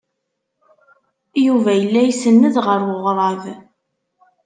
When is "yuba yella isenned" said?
1.45-2.55